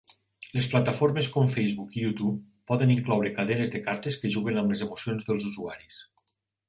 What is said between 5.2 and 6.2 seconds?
dels usuaris.